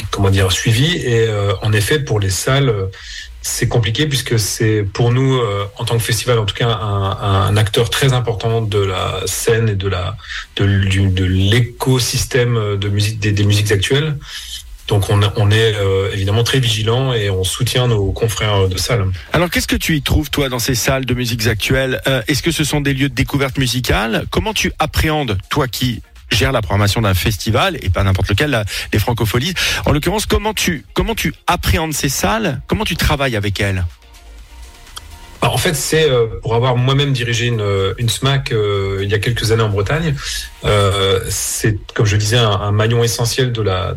comment 0.10 0.30
dire, 0.30 0.52
suivie. 0.52 0.98
Et 0.98 1.28
euh, 1.28 1.54
en 1.62 1.72
effet, 1.74 2.00
pour 2.00 2.20
les 2.20 2.30
salles, 2.30 2.74
c'est 3.44 3.68
compliqué 3.68 4.06
puisque 4.08 4.40
c'est 4.40 4.84
pour 4.84 5.12
nous, 5.12 5.40
en 5.78 5.86
tant 5.86 5.98
que 5.98 6.04
festival, 6.04 6.38
en 6.38 6.46
tout 6.46 6.54
cas, 6.54 6.70
un, 6.70 7.58
acteur 7.58 7.90
très 7.90 8.14
important 8.14 8.62
de 8.62 8.78
la 8.78 9.22
scène 9.26 9.70
et 9.70 9.76
de 9.76 11.24
l'écosystème 11.24 12.78
des 12.78 13.44
musiques 13.44 13.72
actuelles. 13.72 14.18
Donc 14.92 15.10
on, 15.10 15.52
est 15.52 15.74
euh, 15.78 16.12
évidemment 16.12 16.44
très 16.44 16.60
vigilant 16.60 17.14
et 17.14 17.30
on 17.30 17.46
soutient 17.46 17.88
nos 17.88 18.12
confrères 18.12 18.68
de 18.68 18.78
salle. 18.78 19.06
Alors 19.32 19.50
qu'est-ce 19.50 19.66
que 19.66 19.78
tu 19.78 19.96
y 19.96 20.02
trouves, 20.02 20.30
toi, 20.30 20.50
dans 20.50 20.60
ces 20.60 20.76
salles 20.76 21.06
de 21.06 21.14
musiques 21.14 21.48
actuelles? 21.48 22.02
Euh, 22.10 22.22
Est-ce 22.28 22.44
que 22.44 22.52
ce 22.52 22.66
sont 22.66 22.82
des 22.82 22.94
lieux 22.94 23.08
de 23.08 23.16
découverte 23.16 23.58
musicale? 23.58 24.26
Comment 24.32 24.54
tu 24.54 24.74
appréhendes, 24.80 25.38
toi 25.50 25.70
qui 25.70 26.02
gères 26.30 26.52
la 26.52 26.62
programmation 26.62 27.00
d'un 27.00 27.14
festival 27.14 27.78
et 27.82 27.90
pas 27.90 28.04
n'importe 28.04 28.28
lequel, 28.32 28.66
les 28.92 29.00
francopholies? 29.00 29.54
En 29.86 29.94
l'occurrence, 29.94 30.26
comment 30.26 30.54
tu 30.54 30.84
comment 30.94 31.16
tu 31.16 31.34
appréhendes 31.48 31.94
ces 31.94 32.10
salles? 32.10 32.60
Comment 32.68 32.84
tu 32.84 32.98
travailles 32.98 33.38
avec 33.38 33.62
elles? 33.62 33.86
Bah, 35.42 35.50
En 35.52 35.58
fait, 35.58 35.74
c'est 35.74 36.10
euh, 36.10 36.28
pour 36.42 36.56
avoir 36.56 36.78
moi-même 36.78 37.14
dirigé 37.14 37.48
une, 37.48 37.66
une 37.98 38.10
SMAC 38.10 38.52
euh, 38.52 39.00
il 39.02 39.10
y 39.10 39.14
a 39.14 39.20
quelques 39.20 39.52
années 39.52 39.64
en 39.64 39.70
Bretagne. 39.70 40.16
euh, 40.66 41.20
c'est, 41.30 41.78
comme 41.94 42.06
je 42.06 42.16
disais, 42.16 42.38
un, 42.38 42.72
maillon 42.72 43.04
essentiel 43.04 43.52
de 43.52 43.62
la, 43.62 43.94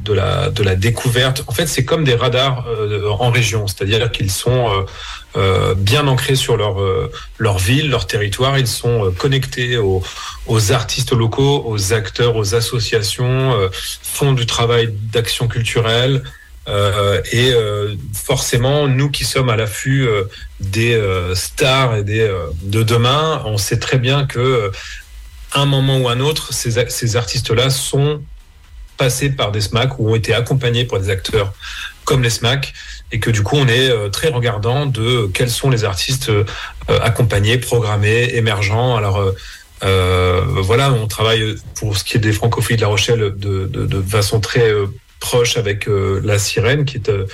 découverte. 0.77 1.45
En 1.47 1.53
fait, 1.53 1.67
c'est 1.67 1.85
comme 1.85 2.05
des 2.05 2.15
radars 2.15 2.67
euh, 2.69 3.09
en 3.11 3.31
région, 3.31 3.67
c'est-à-dire 3.67 4.11
qu'ils 4.11 4.31
sont 4.31 4.71
euh, 4.71 4.83
euh, 5.37 5.75
bien 5.75 6.07
ancrés 6.07 6.37
sur 6.37 6.57
leur, 6.57 6.81
euh, 6.81 7.11
ville, 7.59 7.91
leur 7.91 8.07
territoire. 8.07 8.59
Ils 8.59 8.67
sont 8.67 9.07
euh, 9.07 9.11
connectés 9.11 9.77
aux, 9.77 10.03
aux 10.47 10.73
artistes 10.73 11.13
locaux, 11.13 11.65
aux 11.67 11.93
acteurs, 11.93 12.37
aux 12.37 12.55
associations, 12.55 13.53
euh, 13.53 13.69
font 14.03 14.33
du 14.33 14.47
travail 14.47 14.95
d'action 15.13 15.49
culturelle. 15.49 16.23
Euh, 16.69 17.21
et 17.31 17.53
euh, 17.53 17.95
forcément, 18.15 18.89
nous 18.89 19.11
qui 19.11 19.25
sommes 19.25 19.51
à 19.51 19.57
l'affût 19.57 20.07
euh, 20.07 20.25
des 20.61 20.99
stars 21.35 21.97
et 21.97 22.05
des 22.05 22.31
de 22.63 22.83
demain, 22.83 23.43
on 23.45 23.59
sait 23.59 23.79
très 23.79 23.99
bien 23.99 24.27
que 24.27 24.71
un 25.55 25.67
moment 25.67 25.99
ou 25.99 26.09
un 26.09 26.21
autre, 26.21 26.53
ces, 26.53 27.17
artistes-là 27.17 27.71
sont 27.71 28.23
passés 28.97 29.31
par 29.31 29.53
des 29.53 29.61
SMAC 29.61 29.99
ou 29.99 30.11
ont 30.11 30.15
été 30.15 30.35
accompagnés 30.35 30.85
par 30.85 31.01
des 31.01 31.11
acteurs 31.11 31.53
comme 32.05 32.23
les 32.23 32.31
SMAC 32.31 32.73
et 33.13 33.21
que 33.21 33.31
du 33.31 33.43
coup 33.43 33.57
on 33.57 33.69
est 33.69 34.11
très 34.11 34.29
regardant 34.29 34.87
de 34.87 35.31
quels 35.33 35.51
sont 35.51 35.71
les 35.71 35.85
artistes 35.85 36.31
accompagnés, 36.89 37.59
programmés, 37.59 38.35
émergents. 38.35 38.97
Alors 38.97 39.23
voilà, 39.81 40.93
on 40.93 41.07
travaille 41.07 41.57
pour 41.75 41.97
ce 41.97 42.05
qui 42.05 42.17
est 42.17 42.21
des 42.21 42.33
francophilies 42.33 42.77
de 42.77 42.83
La 42.83 42.89
Rochelle 42.89 43.35
de, 43.37 44.03
façon 44.09 44.41
très 44.41 44.73
proche 45.25 45.57
avec 45.57 45.89
euh, 45.89 46.21
la 46.23 46.39
Sirène, 46.39 46.85
qui 46.85 46.99
est 46.99 47.09
euh, 47.09 47.25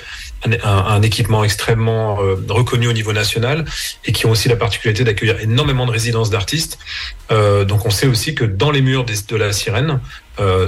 un, 0.63 1.01
équipement 1.01 1.43
extrêmement 1.43 2.21
euh, 2.21 2.37
reconnu 2.47 2.87
au 2.87 2.93
niveau 2.93 3.11
national 3.11 3.65
et 4.05 4.13
qui 4.13 4.25
ont 4.25 4.31
aussi 4.31 4.47
la 4.47 4.55
particularité 4.55 5.03
d'accueillir 5.03 5.41
énormément 5.41 5.85
de 5.85 5.91
résidences 5.91 6.29
d'artistes. 6.29 6.79
Donc 7.29 7.85
on 7.85 7.89
sait 7.89 8.07
aussi 8.07 8.35
que 8.35 8.45
dans 8.45 8.71
les 8.71 8.81
murs 8.81 9.05
de 9.05 9.35
la 9.35 9.53
Sirène 9.53 9.99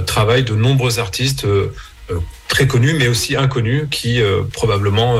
travaillent 0.06 0.44
de 0.44 0.54
nombreux 0.54 0.98
artistes 0.98 1.46
très 2.48 2.66
connus, 2.66 2.94
mais 2.94 3.08
aussi 3.08 3.36
inconnus, 3.36 3.84
qui 3.90 4.22
probablement 4.52 5.18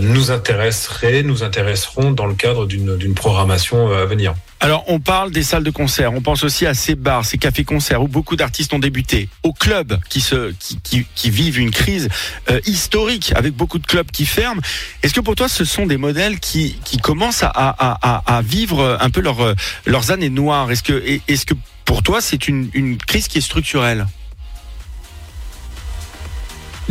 nous 0.00 0.30
intéresseraient, 0.30 1.22
nous 1.22 1.42
intéresseront 1.42 2.12
dans 2.12 2.26
le 2.26 2.34
cadre 2.34 2.66
d'une 2.66 3.14
programmation 3.14 3.92
à 3.92 4.06
venir. 4.06 4.34
Alors, 4.62 4.84
on 4.88 5.00
parle 5.00 5.30
des 5.30 5.42
salles 5.42 5.64
de 5.64 5.70
concert. 5.70 6.12
On 6.12 6.20
pense 6.20 6.44
aussi 6.44 6.66
à 6.66 6.74
ces 6.74 6.94
bars, 6.94 7.24
ces 7.24 7.38
cafés-concerts 7.38 8.02
où 8.02 8.08
beaucoup 8.08 8.36
d'artistes 8.36 8.74
ont 8.74 8.78
débuté. 8.78 9.30
Aux 9.42 9.54
clubs 9.54 9.98
qui 10.10 11.30
vivent 11.30 11.58
une 11.58 11.70
crise 11.70 12.08
euh, 12.50 12.60
historique 12.66 13.32
avec 13.34 13.54
beaucoup 13.54 13.78
de 13.78 13.86
clubs 13.86 14.10
qui 14.10 14.26
ferment. 14.26 14.60
Est-ce 15.02 15.14
que 15.14 15.20
pour 15.20 15.34
toi, 15.34 15.48
ce 15.48 15.64
sont 15.64 15.86
des 15.86 15.96
modèles 15.96 16.40
qui, 16.40 16.78
commencent 17.02 17.42
à, 17.42 18.42
vivre 18.44 18.98
un 19.00 19.08
peu 19.08 19.22
leur, 19.22 19.54
leurs 19.86 20.10
années 20.10 20.28
noires? 20.28 20.70
Est-ce 20.70 20.82
que, 20.82 21.54
pour 21.86 22.02
toi, 22.02 22.20
c'est 22.20 22.46
une, 22.46 22.68
une 22.74 22.98
crise 22.98 23.28
qui 23.28 23.38
est 23.38 23.42
structurelle? 23.42 24.06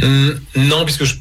Hum, 0.02 0.40
non, 0.56 0.86
puisque 0.86 1.04
je 1.04 1.16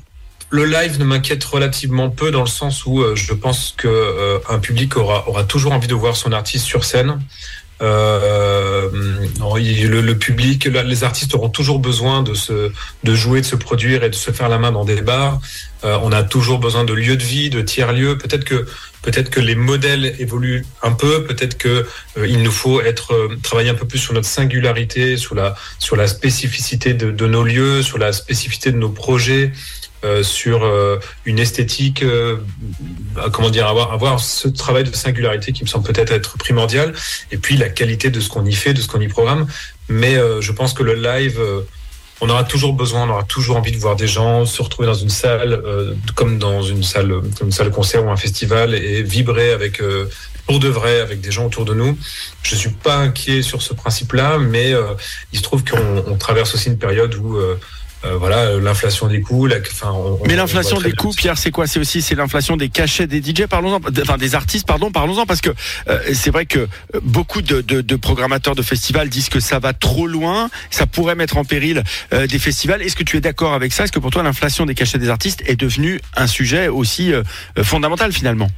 le 0.51 0.65
live 0.65 0.99
ne 0.99 1.05
m'inquiète 1.05 1.45
relativement 1.45 2.11
peu 2.11 2.31
dans 2.31 2.41
le 2.41 2.47
sens 2.47 2.87
où 2.87 3.01
euh, 3.01 3.15
je 3.15 3.35
pense 3.35 3.75
que 3.77 3.89
euh, 3.89 4.39
un 4.49 4.59
public 4.59 4.97
aura, 4.97 5.45
toujours 5.45 5.73
envie 5.73 5.89
de 5.89 5.95
voir 5.95 6.17
son 6.17 6.33
artiste 6.33 6.65
sur 6.65 6.85
scène. 6.85 7.21
Euh, 7.81 8.91
le, 9.41 10.13
public, 10.15 10.65
les 10.65 11.05
artistes 11.05 11.35
auront 11.35 11.49
toujours 11.49 11.79
besoin 11.79 12.23
de 12.25 13.15
jouer, 13.15 13.41
de 13.41 13.47
se 13.47 13.57
produire 13.57 14.03
et 14.03 14.11
de 14.11 14.15
se 14.15 14.33
faire 14.33 14.49
la 14.49 14.59
main 14.59 14.73
dans 14.73 14.85
des 14.85 15.01
bars. 15.01 15.41
On 15.85 16.11
a 16.11 16.25
toujours 16.25 16.59
besoin 16.59 16.83
de 16.83 16.93
lieux 16.93 17.17
de 17.17 17.23
vie, 17.23 17.51
de 17.51 17.61
tiers 17.61 17.93
lieux. 17.93 18.19
Peut-être 18.19 19.31
que 19.31 19.41
les 19.41 19.55
modèles 19.55 20.17
évoluent 20.19 20.65
un 20.83 20.93
peu. 20.93 21.25
Peut-être 21.25 21.57
que 21.57 21.87
euh, 22.17 22.27
il 22.27 22.43
nous 22.43 22.51
faut 22.51 22.83
travailler 23.43 23.71
un 23.71 23.75
peu 23.75 23.87
plus 23.87 23.99
sur 23.99 24.13
notre 24.13 24.27
singularité, 24.27 25.17
sur 25.17 25.35
la 25.35 26.07
spécificité 26.07 26.95
de 26.95 27.27
nos 27.27 27.45
lieux, 27.45 27.83
sur 27.83 27.99
la 27.99 28.13
spécificité 28.13 28.73
de 28.73 28.79
nos 28.79 28.91
projets. 28.91 29.53
Euh, 30.05 30.23
sur 30.23 30.63
euh, 30.63 31.01
une 31.25 31.41
esthétique, 31.41 32.05
euh, 32.05 32.37
comment 33.33 33.51
dire, 33.51 33.67
avoir, 33.67 33.93
avoir 33.93 34.21
ce 34.21 34.47
travail 34.47 34.85
de 34.85 34.95
singularité 34.95 35.53
qui 35.53 35.65
me 35.65 35.69
semble 35.69 35.85
peut-être 35.85 36.13
être 36.13 36.39
primordial, 36.39 36.93
et 37.33 37.37
puis 37.37 37.57
la 37.57 37.69
qualité 37.69 38.09
de 38.09 38.21
ce 38.21 38.29
qu'on 38.29 38.45
y 38.45 38.55
fait, 38.55 38.75
de 38.75 38.81
ce 38.81 38.87
qu'on 38.87 39.01
y 39.01 39.09
programme. 39.09 39.49
Mais 39.89 40.17
je 40.41 40.53
pense 40.53 40.75
que 40.75 40.83
le 40.83 40.95
live, 40.95 41.41
on 42.21 42.29
aura 42.29 42.45
toujours 42.45 42.75
besoin, 42.75 43.09
on 43.09 43.11
aura 43.11 43.25
toujours 43.25 43.57
envie 43.57 43.73
de 43.73 43.79
voir 43.79 43.97
des 43.97 44.07
gens 44.07 44.45
se 44.45 44.63
retrouver 44.63 44.87
dans 44.87 44.95
une 44.95 45.09
salle, 45.09 45.63
comme 46.15 46.39
dans 46.39 46.63
une 46.63 46.83
salle, 46.83 47.13
une 47.41 47.53
salle 47.53 47.71
concert 47.71 48.05
ou 48.05 48.11
un 48.11 48.17
festival, 48.17 48.75
et 48.75 49.03
vibrer 49.03 49.51
avec 49.51 49.83
pour 50.47 50.61
de 50.61 50.69
vrai 50.69 51.01
avec 51.01 51.23
des 51.23 51.31
gens 51.31 51.47
autour 51.47 51.65
de 51.65 51.73
nous. 51.73 51.99
Je 52.43 52.55
suis 52.55 52.71
pas 52.71 52.97
inquiet 52.97 53.41
sur 53.41 53.63
ce 53.63 53.73
principe-là, 53.73 54.37
mais 54.39 54.75
il 55.33 55.39
se 55.39 55.43
trouve 55.43 55.65
qu'on 55.65 56.19
traverse 56.19 56.55
aussi 56.55 56.69
une 56.69 56.79
période 56.79 57.15
où 57.15 57.39
euh, 58.05 58.17
voilà 58.17 58.55
l'inflation 58.59 59.09
des 59.09 59.21
coûts. 59.21 59.47
La, 59.47 59.57
enfin, 59.59 59.95
Mais 60.27 60.37
l'inflation 60.37 60.81
des 60.81 60.93
coûts, 60.93 61.13
Pierre, 61.17 61.37
c'est 61.37 61.51
quoi? 61.51 61.67
C'est 61.67 61.81
aussi 61.81 62.01
c'est 62.03 62.15
l'inflation 62.15 62.57
des 62.57 62.69
cachets 62.69 63.07
des 63.07 63.21
DJ. 63.21 63.47
Parlons-en, 63.47 63.81
enfin 64.03 64.17
des 64.17 64.35
artistes, 64.35 64.67
pardon. 64.67 64.91
Parlons-en 64.91 65.27
parce 65.27 65.41
que 65.41 65.51
euh, 65.89 66.01
c'est 66.15 66.31
vrai 66.31 66.47
que 66.47 66.69
beaucoup 67.03 67.43
de, 67.43 67.61
de, 67.61 67.81
de, 67.81 67.97
programmateurs 67.97 68.55
de 68.55 68.63
festivals 68.63 69.09
disent 69.09 69.29
que 69.29 69.41
ça 69.41 69.59
va 69.59 69.73
trop 69.73 70.07
loin, 70.07 70.49
ça 70.71 70.87
pourrait 70.87 71.17
mettre 71.17 71.37
en 71.39 71.45
péril 71.45 71.83
euh, 72.13 72.27
des 72.27 72.39
festivals. 72.39 72.83
Est-ce 72.83 72.97
que 72.97 73.05
tu 73.05 73.17
es 73.17 73.21
d'accord 73.21 73.55
avec 73.55 73.73
ça? 73.73 73.85
Est-ce 73.85 73.93
que 73.93 73.99
pour 73.99 74.11
toi 74.11 74.23
l'inflation 74.23 74.65
des 74.65 74.75
cachets 74.75 74.99
des 74.99 75.09
artistes 75.09 75.43
est 75.47 75.57
devenue 75.57 76.01
un 76.17 76.27
sujet 76.27 76.69
aussi 76.69 77.13
fondamental 77.63 78.13
finalement? 78.13 78.49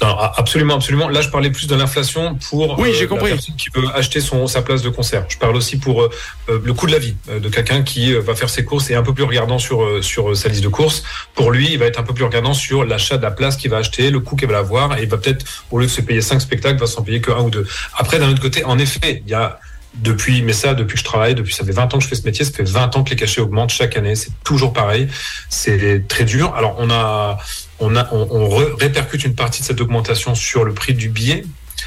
Non, 0.00 0.16
absolument, 0.16 0.76
absolument. 0.76 1.08
Là, 1.08 1.22
je 1.22 1.28
parlais 1.28 1.50
plus 1.50 1.66
de 1.66 1.74
l'inflation 1.74 2.36
pour 2.48 2.78
oui, 2.78 2.92
j'ai 2.94 3.04
euh, 3.04 3.08
compris. 3.08 3.30
la 3.30 3.36
personne 3.36 3.56
qui 3.56 3.68
veut 3.74 3.84
acheter 3.94 4.20
son, 4.20 4.46
sa 4.46 4.62
place 4.62 4.82
de 4.82 4.90
concert. 4.90 5.24
Je 5.28 5.36
parle 5.38 5.56
aussi 5.56 5.76
pour 5.78 6.02
euh, 6.02 6.10
euh, 6.48 6.60
le 6.64 6.72
coût 6.72 6.86
de 6.86 6.92
la 6.92 6.98
vie 6.98 7.16
de 7.28 7.48
quelqu'un 7.48 7.82
qui 7.82 8.12
va 8.14 8.34
faire 8.36 8.48
ses 8.48 8.64
courses 8.64 8.90
et 8.90 8.94
un 8.94 9.02
peu 9.02 9.12
plus 9.12 9.24
regardant 9.24 9.58
sur, 9.58 10.04
sur 10.04 10.36
sa 10.36 10.48
liste 10.48 10.62
de 10.62 10.68
courses. 10.68 11.02
Pour 11.34 11.50
lui, 11.50 11.72
il 11.72 11.78
va 11.78 11.86
être 11.86 11.98
un 11.98 12.04
peu 12.04 12.14
plus 12.14 12.24
regardant 12.24 12.54
sur 12.54 12.84
l'achat 12.84 13.16
de 13.16 13.22
la 13.22 13.32
place 13.32 13.56
qu'il 13.56 13.70
va 13.70 13.78
acheter, 13.78 14.10
le 14.10 14.20
coût 14.20 14.36
qu'il 14.36 14.48
va 14.48 14.58
avoir 14.58 14.96
et 14.98 15.02
il 15.02 15.08
va 15.08 15.16
peut-être, 15.16 15.44
au 15.70 15.78
lieu 15.78 15.86
de 15.86 15.90
se 15.90 16.00
payer 16.00 16.20
cinq 16.20 16.40
spectacles, 16.40 16.78
va 16.78 16.86
s'en 16.86 17.02
payer 17.02 17.20
que 17.20 17.32
un 17.32 17.42
ou 17.42 17.50
deux. 17.50 17.66
Après, 17.96 18.18
d'un 18.18 18.30
autre 18.30 18.42
côté, 18.42 18.64
en 18.64 18.78
effet, 18.78 19.22
il 19.26 19.30
y 19.30 19.34
a 19.34 19.58
depuis, 19.94 20.42
mais 20.42 20.52
ça, 20.52 20.74
depuis 20.74 20.94
que 20.94 21.00
je 21.00 21.04
travaille, 21.04 21.34
depuis 21.34 21.54
ça 21.54 21.64
fait 21.64 21.72
20 21.72 21.94
ans 21.94 21.98
que 21.98 22.04
je 22.04 22.08
fais 22.08 22.14
ce 22.14 22.24
métier, 22.24 22.44
ça 22.44 22.52
fait 22.52 22.62
20 22.62 22.96
ans 22.96 23.04
que 23.04 23.10
les 23.10 23.16
cachets 23.16 23.40
augmentent 23.40 23.70
chaque 23.70 23.96
année. 23.96 24.14
C'est 24.14 24.30
toujours 24.44 24.72
pareil. 24.72 25.08
C'est 25.48 26.06
très 26.06 26.24
dur. 26.24 26.54
Alors, 26.54 26.76
on 26.78 26.90
a, 26.90 27.38
on 27.80 28.48
répercute 28.76 29.24
une 29.24 29.34
partie 29.34 29.62
de 29.62 29.66
cette 29.66 29.80
augmentation 29.80 30.34
sur 30.34 30.64
le 30.64 30.74
prix 30.74 30.94
du 30.94 31.08
billet. 31.08 31.44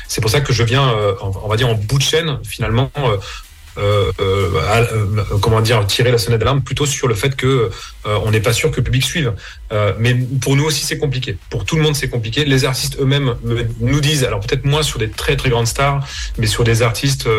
C'est 0.08 0.22
pour 0.22 0.30
ça 0.30 0.42
que 0.42 0.54
je 0.54 0.64
viens, 0.64 0.90
euh, 0.90 1.14
on 1.22 1.48
va 1.48 1.56
dire 1.56 1.70
en 1.70 1.76
bout 1.76 1.98
de 1.98 2.04
chaîne, 2.04 2.40
finalement, 2.44 2.92
euh, 3.78 4.12
euh, 4.20 5.24
comment 5.42 5.62
dire 5.62 5.86
tirer 5.88 6.12
la 6.12 6.18
sonnette 6.18 6.40
d'alarme 6.40 6.62
plutôt 6.62 6.86
sur 6.86 7.08
le 7.08 7.16
fait 7.16 7.38
que 7.38 7.72
on 8.04 8.30
n'est 8.32 8.42
pas 8.42 8.52
sûr 8.52 8.70
que 8.72 8.78
le 8.78 8.84
public 8.84 9.06
suive. 9.06 9.34
mais 9.98 10.14
pour 10.42 10.58
nous 10.58 10.66
aussi 10.66 10.86
c'est 10.86 10.98
compliqué. 10.98 11.38
Pour 11.50 11.64
tout 11.64 11.78
le 11.78 11.82
monde 11.82 11.96
c'est 11.96 12.10
compliqué. 12.10 12.44
Les 12.44 12.66
artistes 12.66 12.98
eux-mêmes 13.00 13.36
nous 13.80 14.02
disent, 14.02 14.26
alors 14.26 14.42
peut-être 14.42 14.66
moins 14.66 14.84
sur 14.84 15.00
des 15.00 15.10
très 15.10 15.38
très 15.38 15.50
grandes 15.50 15.68
stars, 15.68 16.06
mais 16.38 16.48
sur 16.48 16.66
des 16.66 16.82
artistes 16.82 17.30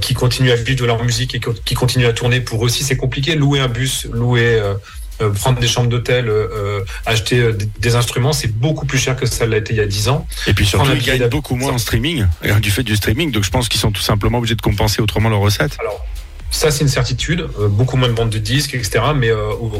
qui 0.00 0.14
continuent 0.14 0.52
à 0.52 0.56
vivre 0.56 0.80
de 0.80 0.86
leur 0.86 1.04
musique 1.04 1.34
et 1.34 1.40
qui 1.40 1.74
continuent 1.74 2.06
à 2.06 2.14
tourner. 2.14 2.40
Pour 2.40 2.62
eux 2.62 2.66
aussi 2.66 2.82
c'est 2.82 2.96
compliqué. 2.96 3.34
Louer 3.34 3.60
un 3.60 3.68
bus, 3.68 4.06
louer 4.10 4.58
euh, 5.20 5.30
prendre 5.30 5.58
des 5.58 5.66
chambres 5.66 5.88
d'hôtel, 5.88 6.28
euh, 6.28 6.48
euh, 6.52 6.84
acheter 7.04 7.50
des 7.80 7.96
instruments, 7.96 8.32
c'est 8.32 8.52
beaucoup 8.52 8.86
plus 8.86 8.98
cher 8.98 9.16
que 9.16 9.26
ça 9.26 9.46
l'a 9.46 9.56
été 9.56 9.74
il 9.74 9.76
y 9.76 9.80
a 9.80 9.86
10 9.86 10.08
ans. 10.08 10.26
Et 10.46 10.54
puis 10.54 10.64
surtout, 10.64 10.92
ils 10.94 11.02
gagnent 11.02 11.28
beaucoup 11.28 11.56
moins 11.56 11.72
en 11.72 11.78
streaming, 11.78 12.26
du 12.60 12.70
fait 12.70 12.82
du 12.84 12.96
streaming. 12.96 13.32
Donc 13.32 13.44
je 13.44 13.50
pense 13.50 13.68
qu'ils 13.68 13.80
sont 13.80 13.90
tout 13.90 14.02
simplement 14.02 14.38
obligés 14.38 14.54
de 14.54 14.62
compenser 14.62 15.02
autrement 15.02 15.28
leurs 15.28 15.40
recettes. 15.40 15.76
Alors, 15.80 16.04
ça, 16.50 16.70
c'est 16.70 16.82
une 16.82 16.88
certitude. 16.88 17.46
beaucoup 17.70 17.96
moins 17.96 18.08
de 18.08 18.14
ventes 18.14 18.30
de 18.30 18.38
disques, 18.38 18.74
etc. 18.74 19.00
Mais 19.14 19.30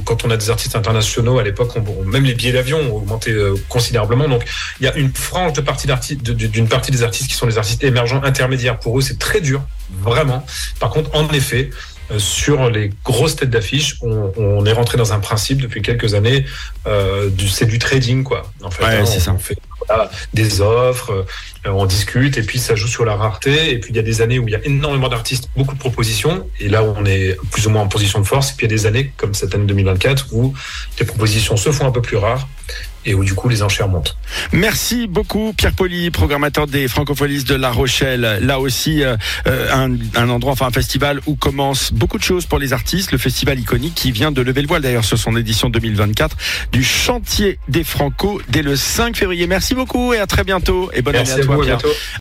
quand 0.05 0.25
on 0.25 0.31
a 0.31 0.37
des 0.37 0.51
artistes 0.51 0.77
internationaux, 0.77 1.39
à 1.39 1.43
l'époque, 1.43 1.73
même 2.05 2.25
les 2.25 2.35
billets 2.35 2.53
d'avion 2.53 2.79
ont 2.79 2.97
augmenté 2.97 3.35
considérablement. 3.69 4.29
Donc, 4.29 4.45
il 4.81 4.85
y 4.85 4.89
a 4.89 4.95
une 4.97 5.13
frange 5.15 5.55
de 5.55 5.61
partie 5.61 5.87
d'une 6.17 6.69
partie 6.69 6.91
des 6.91 7.03
artistes 7.03 7.29
qui 7.31 7.37
sont 7.37 7.47
des 7.47 7.59
artistes 7.59 7.83
émergents 7.85 8.23
intermédiaires. 8.23 8.79
Pour 8.79 8.99
eux, 8.99 9.03
c'est 9.03 9.19
très 9.19 9.41
dur, 9.41 9.63
vraiment. 10.03 10.45
Par 10.79 10.91
contre, 10.91 11.15
en 11.15 11.29
effet, 11.31 11.71
euh, 11.71 11.75
sur 12.17 12.71
les 12.71 12.91
grosses 13.05 13.37
têtes 13.37 13.51
d'affiche, 13.51 13.97
on, 14.01 14.33
on, 14.37 14.65
est 14.65 14.73
rentré 14.73 14.97
dans 14.97 15.13
un 15.13 15.19
principe 15.19 15.61
depuis 15.61 15.83
quelques 15.83 16.15
années, 16.15 16.47
euh, 16.87 17.29
du, 17.29 17.49
c'est 17.49 17.67
du 17.67 17.79
trading 17.79 18.25
quoi. 18.25 18.51
En 18.63 18.71
fait, 18.71 18.85
hein, 18.85 19.03
on, 19.03 19.07
ça. 19.07 19.37
fait 19.39 19.59
des 20.33 20.61
offres, 20.61 21.27
euh, 21.67 21.71
on 21.71 21.87
discute 21.87 22.39
et 22.39 22.43
puis 22.43 22.59
ça 22.59 22.75
joue 22.75 22.89
sur 22.89 23.05
la 23.05 23.15
rareté. 23.15 23.73
Et 23.73 23.79
puis 23.79 23.91
il 23.91 23.97
y 23.97 23.99
a 23.99 24.03
des 24.03 24.23
années 24.23 24.39
où 24.39 24.49
il 24.49 24.53
y 24.53 24.57
a 24.57 24.65
énormément 24.65 25.09
d'artistes, 25.09 25.51
beaucoup 25.57 25.75
de 25.75 25.79
propositions, 25.81 26.47
et 26.61 26.69
là 26.69 26.83
on 26.83 27.05
est 27.05 27.37
plus 27.51 27.67
ou 27.67 27.71
moins 27.71 27.83
en 27.83 27.89
position 27.89 28.21
de 28.21 28.27
force. 28.27 28.53
Et 28.53 28.55
puis 28.57 28.67
il 28.67 28.71
y 28.71 28.75
a 28.75 28.77
des 28.77 28.87
années 28.87 29.13
comme 29.17 29.35
cette 29.35 29.55
année 29.55 29.67
2024 29.67 30.29
où 30.33 30.55
les 30.99 31.07
propositions 31.07 31.57
se 31.57 31.73
font 31.73 31.87
un 31.87 31.93
peu 31.93 32.03
plus 32.03 32.17
rares 32.17 32.49
et 33.09 33.15
où 33.15 33.25
du 33.25 33.35
coup 33.35 33.49
les 33.49 33.63
enchères 33.63 33.89
montent. 33.89 34.17
Merci 34.53 35.07
beaucoup 35.07 35.55
Pierre 35.57 35.73
Poli, 35.73 36.11
programmateur 36.11 36.67
des 36.67 36.89
Francopholies 36.89 37.45
de 37.45 37.55
La 37.55 37.71
Rochelle. 37.71 38.39
Là 38.43 38.61
aussi 38.61 39.03
euh, 39.03 39.17
un, 39.47 39.97
un, 40.15 40.29
endroit, 40.29 40.53
enfin 40.53 40.67
un 40.67 40.71
festival 40.71 41.21
où 41.27 41.35
commence 41.35 41.91
beaucoup 41.91 42.19
de 42.19 42.23
choses 42.23 42.45
pour 42.45 42.59
les 42.59 42.75
artistes. 42.75 43.11
Le 43.11 43.19
festival 43.19 43.59
iconique 43.59 43.95
qui 43.95 44.13
vient 44.13 44.31
de 44.31 44.43
lever 44.43 44.61
le 44.61 44.69
voile 44.69 44.83
d'ailleurs 44.83 45.07
sur 45.07 45.19
son 45.19 45.37
édition 45.37 45.71
2024 45.71 46.37
du 46.71 46.85
chantier 46.85 47.59
des 47.69 47.83
Franco 47.83 48.43
dès 48.51 48.63
le 48.63 48.77
5 48.77 49.17
février. 49.17 49.47
Merci 49.47 49.75
beaucoup 49.75 50.13
et 50.13 50.19
à 50.19 50.27
très 50.27 50.45
bientôt 50.45 50.91
et 50.93 51.01
bonne 51.01 51.17
année 51.17 51.31
à 51.31 51.39
toi 51.39 51.63
Pierre. 51.63 51.79